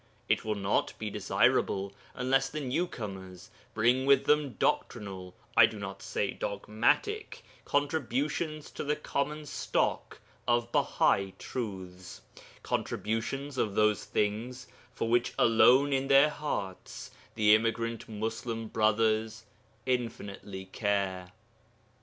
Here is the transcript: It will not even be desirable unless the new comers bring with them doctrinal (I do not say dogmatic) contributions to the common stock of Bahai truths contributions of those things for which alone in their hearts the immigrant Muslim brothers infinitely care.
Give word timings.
It 0.27 0.43
will 0.43 0.55
not 0.55 0.89
even 0.93 0.97
be 0.97 1.09
desirable 1.11 1.93
unless 2.15 2.49
the 2.49 2.59
new 2.59 2.87
comers 2.87 3.51
bring 3.75 4.07
with 4.07 4.25
them 4.25 4.53
doctrinal 4.53 5.35
(I 5.55 5.67
do 5.67 5.77
not 5.77 6.01
say 6.01 6.31
dogmatic) 6.31 7.43
contributions 7.65 8.71
to 8.71 8.83
the 8.83 8.95
common 8.95 9.45
stock 9.45 10.19
of 10.47 10.71
Bahai 10.71 11.37
truths 11.37 12.21
contributions 12.63 13.59
of 13.59 13.75
those 13.75 14.03
things 14.03 14.65
for 14.91 15.07
which 15.07 15.35
alone 15.37 15.93
in 15.93 16.07
their 16.07 16.31
hearts 16.31 17.11
the 17.35 17.53
immigrant 17.53 18.09
Muslim 18.09 18.69
brothers 18.69 19.45
infinitely 19.85 20.65
care. 20.65 21.31